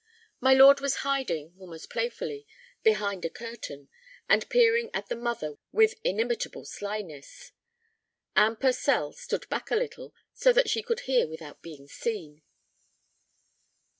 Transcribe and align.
My 0.39 0.55
lord 0.55 0.81
was 0.81 0.95
hiding, 1.05 1.53
almost 1.59 1.91
playfully, 1.91 2.47
behind 2.81 3.23
a 3.23 3.29
curtain, 3.29 3.87
and 4.27 4.49
peering 4.49 4.89
at 4.95 5.09
the 5.09 5.15
mother 5.15 5.59
with 5.71 5.93
inimitable 6.03 6.65
slyness. 6.65 7.51
Anne 8.35 8.55
Purcell 8.55 9.13
stood 9.13 9.47
back 9.49 9.69
a 9.69 9.75
little, 9.75 10.15
so 10.33 10.51
that 10.53 10.71
she 10.71 10.81
could 10.81 11.01
hear 11.01 11.27
without 11.27 11.61
being 11.61 11.85
seen. 11.87 12.41